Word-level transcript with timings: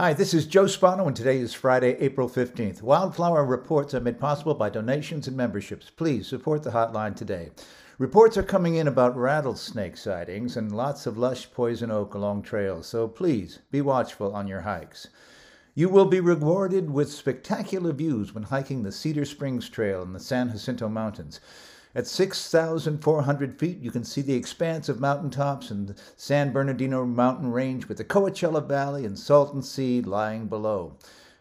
Hi, 0.00 0.14
this 0.14 0.32
is 0.32 0.46
Joe 0.46 0.66
Spano, 0.66 1.06
and 1.08 1.14
today 1.14 1.36
is 1.36 1.52
Friday, 1.52 1.94
April 2.00 2.26
15th. 2.26 2.80
Wildflower 2.80 3.44
reports 3.44 3.92
are 3.92 4.00
made 4.00 4.18
possible 4.18 4.54
by 4.54 4.70
donations 4.70 5.28
and 5.28 5.36
memberships. 5.36 5.90
Please 5.90 6.26
support 6.26 6.62
the 6.62 6.70
hotline 6.70 7.14
today. 7.14 7.50
Reports 7.98 8.38
are 8.38 8.42
coming 8.42 8.76
in 8.76 8.88
about 8.88 9.14
rattlesnake 9.14 9.98
sightings 9.98 10.56
and 10.56 10.74
lots 10.74 11.04
of 11.04 11.18
lush 11.18 11.52
poison 11.52 11.90
oak 11.90 12.14
along 12.14 12.44
trails, 12.44 12.86
so 12.86 13.06
please 13.06 13.58
be 13.70 13.82
watchful 13.82 14.34
on 14.34 14.48
your 14.48 14.62
hikes. 14.62 15.08
You 15.74 15.90
will 15.90 16.06
be 16.06 16.20
rewarded 16.20 16.90
with 16.90 17.12
spectacular 17.12 17.92
views 17.92 18.34
when 18.34 18.44
hiking 18.44 18.82
the 18.82 18.92
Cedar 18.92 19.26
Springs 19.26 19.68
Trail 19.68 20.00
in 20.00 20.14
the 20.14 20.18
San 20.18 20.50
Jacinto 20.50 20.88
Mountains. 20.88 21.40
At 21.92 22.06
6,400 22.06 23.58
feet, 23.58 23.80
you 23.80 23.90
can 23.90 24.04
see 24.04 24.22
the 24.22 24.34
expanse 24.34 24.88
of 24.88 25.00
mountaintops 25.00 25.72
and 25.72 25.88
the 25.88 25.96
San 26.16 26.52
Bernardino 26.52 27.04
mountain 27.04 27.50
range 27.50 27.88
with 27.88 27.98
the 27.98 28.04
Coachella 28.04 28.64
Valley 28.64 29.04
and 29.04 29.18
Salton 29.18 29.60
Sea 29.60 30.00
lying 30.00 30.46
below. 30.46 30.96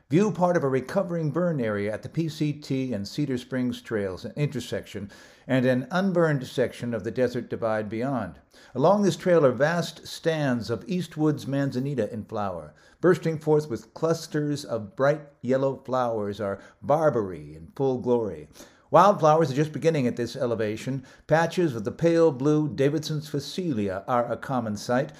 View 0.09 0.31
part 0.31 0.57
of 0.57 0.63
a 0.63 0.67
recovering 0.67 1.29
burn 1.29 1.61
area 1.61 1.93
at 1.93 2.01
the 2.01 2.09
PCT 2.09 2.91
and 2.91 3.07
Cedar 3.07 3.37
Springs 3.37 3.79
Trails 3.79 4.25
intersection 4.35 5.11
and 5.47 5.67
an 5.67 5.87
unburned 5.91 6.47
section 6.47 6.95
of 6.95 7.03
the 7.03 7.11
Desert 7.11 7.47
Divide 7.47 7.87
beyond. 7.87 8.39
Along 8.73 9.03
this 9.03 9.15
trail 9.15 9.45
are 9.45 9.51
vast 9.51 10.07
stands 10.07 10.71
of 10.71 10.83
Eastwood's 10.87 11.45
manzanita 11.45 12.11
in 12.11 12.25
flower. 12.25 12.73
Bursting 13.01 13.37
forth 13.37 13.69
with 13.69 13.93
clusters 13.93 14.65
of 14.65 14.95
bright 14.95 15.21
yellow 15.43 15.75
flowers 15.75 16.41
are 16.41 16.59
barberry 16.81 17.55
in 17.55 17.67
full 17.75 17.99
glory. 17.99 18.47
Wildflowers 18.91 19.51
are 19.51 19.55
just 19.55 19.71
beginning 19.71 20.07
at 20.07 20.15
this 20.15 20.35
elevation. 20.35 21.05
Patches 21.27 21.75
of 21.75 21.83
the 21.83 21.91
pale 21.91 22.31
blue 22.31 22.67
Davidson's 22.67 23.29
Phacelia 23.29 24.03
are 24.07 24.31
a 24.31 24.35
common 24.35 24.77
sight. 24.77 25.11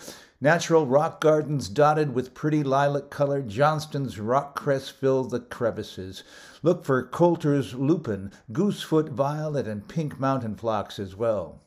Natural 0.42 0.88
rock 0.88 1.22
gardens 1.22 1.70
dotted 1.70 2.16
with 2.16 2.34
pretty 2.34 2.64
lilac 2.64 3.12
color 3.12 3.44
Johnston's 3.44 4.20
rock 4.20 4.56
cress 4.56 4.90
fill 4.90 5.24
the 5.24 5.40
crevices. 5.40 6.24
Look 6.64 6.84
for 6.84 7.04
Coulter's 7.04 7.76
lupin, 7.76 8.32
goosefoot 8.52 9.10
violet, 9.10 9.68
and 9.68 9.88
pink 9.88 10.20
mountain 10.20 10.56
phlox 10.56 10.98
as 10.98 11.16
well. 11.16 11.62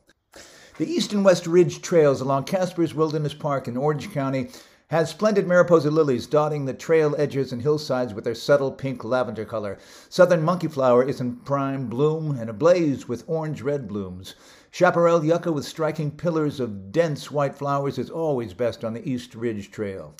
The 0.77 0.91
east 0.91 1.13
and 1.13 1.23
west 1.23 1.47
ridge 1.47 1.81
trails 1.81 2.19
along 2.19 2.45
Casper's 2.45 2.93
Wilderness 2.95 3.35
Park 3.35 3.67
in 3.69 3.77
Orange 3.77 4.11
County 4.11 4.49
has 4.89 5.09
splendid 5.09 5.47
Mariposa 5.47 5.89
lilies 5.89 6.27
dotting 6.27 6.65
the 6.65 6.73
trail 6.73 7.15
edges 7.17 7.51
and 7.51 7.61
hillsides 7.61 8.13
with 8.13 8.23
their 8.23 8.35
subtle 8.35 8.71
pink 8.71 9.03
lavender 9.03 9.45
color. 9.45 9.77
Southern 10.09 10.43
monkeyflower 10.43 11.07
is 11.07 11.21
in 11.21 11.37
prime 11.37 11.87
bloom 11.87 12.37
and 12.37 12.49
ablaze 12.49 13.07
with 13.07 13.23
orange 13.27 13.61
red 13.61 13.87
blooms. 13.87 14.35
Chaparral 14.71 15.23
yucca 15.23 15.51
with 15.51 15.65
striking 15.65 16.11
pillars 16.11 16.59
of 16.59 16.91
dense 16.91 17.31
white 17.31 17.55
flowers 17.55 17.97
is 17.97 18.09
always 18.09 18.53
best 18.53 18.83
on 18.83 18.93
the 18.93 19.09
East 19.09 19.35
Ridge 19.35 19.71
Trail. 19.71 20.15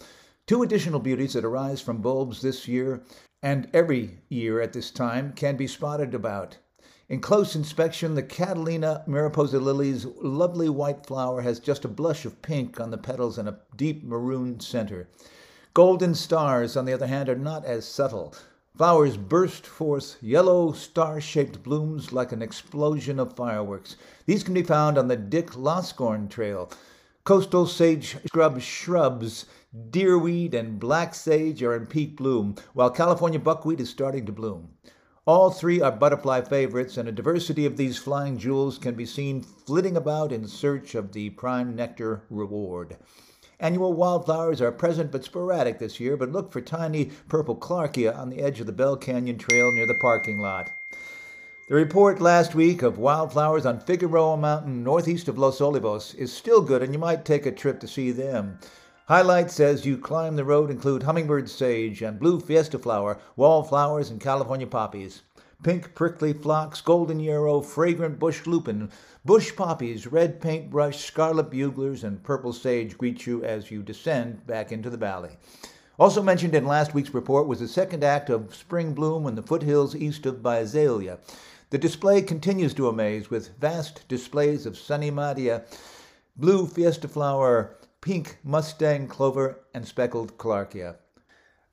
Two 0.47 0.63
additional 0.63 0.99
beauties 0.99 1.33
that 1.33 1.45
arise 1.45 1.81
from 1.81 2.01
bulbs 2.01 2.41
this 2.41 2.67
year 2.67 3.03
and 3.41 3.69
every 3.73 4.21
year 4.29 4.61
at 4.61 4.73
this 4.73 4.89
time 4.89 5.33
can 5.33 5.57
be 5.57 5.67
spotted 5.67 6.13
about. 6.13 6.57
In 7.09 7.19
close 7.19 7.53
inspection, 7.53 8.15
the 8.15 8.23
Catalina 8.23 9.03
mariposa 9.07 9.59
lily's 9.59 10.05
lovely 10.21 10.69
white 10.69 11.05
flower 11.05 11.41
has 11.41 11.59
just 11.59 11.83
a 11.83 11.89
blush 11.89 12.23
of 12.23 12.41
pink 12.41 12.79
on 12.79 12.91
the 12.91 12.97
petals 12.97 13.37
and 13.37 13.49
a 13.49 13.59
deep 13.75 14.05
maroon 14.05 14.61
center. 14.61 15.09
Golden 15.73 16.15
stars, 16.15 16.77
on 16.77 16.85
the 16.85 16.93
other 16.93 17.07
hand, 17.07 17.27
are 17.27 17.35
not 17.35 17.65
as 17.65 17.85
subtle. 17.85 18.33
Flowers 18.77 19.17
burst 19.17 19.67
forth 19.67 20.15
yellow 20.21 20.71
star 20.71 21.19
shaped 21.19 21.61
blooms 21.61 22.13
like 22.13 22.31
an 22.31 22.41
explosion 22.41 23.19
of 23.19 23.35
fireworks. 23.35 23.97
These 24.25 24.43
can 24.43 24.53
be 24.53 24.63
found 24.63 24.97
on 24.97 25.09
the 25.09 25.17
Dick 25.17 25.51
Loskorn 25.51 26.29
Trail. 26.29 26.71
Coastal 27.25 27.67
sage 27.67 28.15
scrub 28.27 28.61
shrubs, 28.61 29.45
deerweed, 29.91 30.53
and 30.53 30.79
black 30.79 31.13
sage 31.13 31.61
are 31.63 31.75
in 31.75 31.85
peak 31.85 32.15
bloom, 32.15 32.55
while 32.73 32.89
California 32.89 33.39
buckwheat 33.39 33.81
is 33.81 33.89
starting 33.89 34.25
to 34.25 34.31
bloom. 34.31 34.69
All 35.25 35.51
three 35.51 35.79
are 35.79 35.89
butterfly 35.89 36.41
favorites, 36.41 36.97
and 36.97 37.07
a 37.07 37.11
diversity 37.13 37.65
of 37.65 37.77
these 37.77 37.97
flying 37.97 38.37
jewels 38.37 38.77
can 38.77 38.93
be 38.93 39.05
seen 39.05 39.41
flitting 39.41 39.95
about 39.95 40.33
in 40.33 40.45
search 40.49 40.95
of 40.95 41.13
the 41.13 41.29
prime 41.29 41.77
nectar 41.77 42.23
reward. 42.29 42.97
Annual 43.57 43.93
wildflowers 43.93 44.59
are 44.59 44.73
present 44.73 45.13
but 45.13 45.23
sporadic 45.23 45.79
this 45.79 45.97
year, 45.97 46.17
but 46.17 46.33
look 46.33 46.51
for 46.51 46.59
tiny 46.59 47.05
purple 47.29 47.55
clarkia 47.55 48.13
on 48.13 48.29
the 48.29 48.41
edge 48.41 48.59
of 48.59 48.65
the 48.65 48.73
Bell 48.73 48.97
Canyon 48.97 49.37
Trail 49.37 49.71
near 49.71 49.87
the 49.87 49.97
parking 50.01 50.41
lot. 50.41 50.71
The 51.69 51.75
report 51.75 52.19
last 52.19 52.53
week 52.53 52.81
of 52.81 52.97
wildflowers 52.97 53.65
on 53.65 53.79
Figueroa 53.79 54.35
Mountain 54.35 54.83
northeast 54.83 55.29
of 55.29 55.37
Los 55.37 55.59
Olivos 55.59 56.13
is 56.15 56.33
still 56.33 56.59
good, 56.59 56.83
and 56.83 56.91
you 56.91 56.99
might 56.99 57.23
take 57.23 57.45
a 57.45 57.51
trip 57.53 57.79
to 57.79 57.87
see 57.87 58.11
them. 58.11 58.59
Highlights 59.07 59.59
as 59.59 59.85
you 59.85 59.97
climb 59.97 60.37
the 60.37 60.45
road 60.45 60.71
include 60.71 61.03
hummingbird 61.03 61.49
sage 61.49 62.01
and 62.01 62.17
blue 62.17 62.39
fiesta 62.39 62.79
flower, 62.79 63.19
wallflowers, 63.35 64.09
and 64.09 64.21
California 64.21 64.65
poppies. 64.65 65.23
Pink 65.61 65.93
prickly 65.93 66.31
phlox, 66.31 66.79
golden 66.79 67.19
yarrow, 67.19 67.59
fragrant 67.59 68.17
bush 68.17 68.47
lupin, 68.47 68.89
bush 69.25 69.53
poppies, 69.57 70.07
red 70.07 70.39
paintbrush, 70.39 71.03
scarlet 71.03 71.51
buglers, 71.51 72.05
and 72.05 72.23
purple 72.23 72.53
sage 72.53 72.97
greet 72.97 73.27
you 73.27 73.43
as 73.43 73.69
you 73.69 73.83
descend 73.83 74.47
back 74.47 74.71
into 74.71 74.89
the 74.89 74.95
valley. 74.95 75.31
Also 75.99 76.23
mentioned 76.23 76.55
in 76.55 76.65
last 76.65 76.93
week's 76.93 77.13
report 77.13 77.45
was 77.45 77.59
the 77.59 77.67
second 77.67 78.05
act 78.05 78.29
of 78.29 78.55
spring 78.55 78.93
bloom 78.93 79.27
in 79.27 79.35
the 79.35 79.43
foothills 79.43 79.97
east 79.97 80.25
of 80.25 80.39
Visalia. 80.39 81.19
The 81.71 81.77
display 81.77 82.21
continues 82.21 82.73
to 82.75 82.87
amaze 82.87 83.29
with 83.29 83.57
vast 83.59 84.07
displays 84.07 84.65
of 84.65 84.77
sunny 84.77 85.11
madia, 85.11 85.65
blue 86.37 86.67
fiesta 86.67 87.09
flower, 87.09 87.75
pink 88.03 88.37
Mustang 88.43 89.07
clover, 89.07 89.59
and 89.73 89.87
speckled 89.87 90.37
clarkia. 90.37 90.97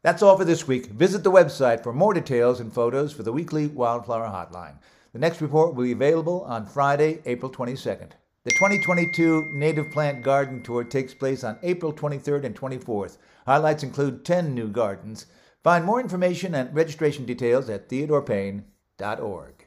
That's 0.03 0.23
all 0.23 0.39
for 0.39 0.45
this 0.45 0.69
week. 0.69 0.87
Visit 0.87 1.25
the 1.25 1.31
website 1.33 1.83
for 1.83 1.93
more 1.93 2.15
details 2.15 2.61
and 2.61 2.73
photos 2.73 3.13
for 3.13 3.25
the 3.25 3.33
weekly 3.33 3.67
Wildflower 3.67 4.29
Hotline. 4.29 4.77
The 5.13 5.19
next 5.19 5.41
report 5.41 5.75
will 5.75 5.83
be 5.83 5.93
available 5.93 6.43
on 6.43 6.67
Friday, 6.67 7.19
April 7.27 7.51
22nd. 7.51 8.13
The 8.45 8.53
2022 8.53 9.51
Native 9.55 9.91
Plant 9.91 10.23
Garden 10.23 10.63
Tour 10.63 10.85
takes 10.85 11.13
place 11.13 11.43
on 11.43 11.59
April 11.65 11.93
23rd 11.93 12.45
and 12.45 12.55
24th. 12.55 13.19
Highlights 13.45 13.83
include 13.83 14.25
10 14.25 14.55
new 14.55 14.69
gardens. 14.69 15.27
Find 15.65 15.85
more 15.85 16.01
information 16.01 16.55
and 16.55 16.73
registration 16.73 17.27
details 17.27 17.69
at 17.69 17.89
theodorepayne.org. 17.89 19.60